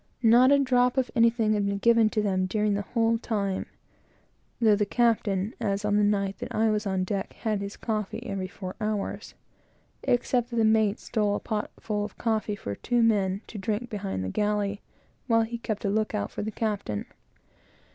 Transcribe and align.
Not 0.23 0.51
a 0.51 0.57
drop 0.57 0.97
of 0.97 1.11
anything 1.15 1.53
had 1.53 1.67
been 1.67 1.77
given 1.77 2.07
them 2.07 2.47
during 2.47 2.73
the 2.73 2.81
whole 2.81 3.19
time, 3.19 3.67
(though 4.59 4.75
the 4.75 4.83
captain, 4.83 5.53
as 5.61 5.85
on 5.85 5.95
the 5.97 6.03
night 6.03 6.39
that 6.39 6.55
I 6.55 6.71
was 6.71 6.87
on 6.87 7.03
deck, 7.03 7.33
had 7.41 7.61
his 7.61 7.77
coffee 7.77 8.25
every 8.25 8.47
four 8.47 8.75
hours,) 8.81 9.35
except 10.01 10.49
that 10.49 10.55
the 10.55 10.65
mate 10.65 10.99
stole 10.99 11.35
a 11.35 11.39
potful 11.39 12.03
of 12.03 12.17
coffee 12.17 12.55
for 12.55 12.73
two 12.73 13.03
men 13.03 13.41
to 13.45 13.59
drink 13.59 13.91
behind 13.91 14.23
the 14.23 14.29
galley, 14.29 14.81
while 15.27 15.43
he 15.43 15.59
kept 15.59 15.85
a 15.85 15.89
look 15.91 16.15
out 16.15 16.31
for 16.31 16.41
the 16.41 16.49
captain. 16.49 17.05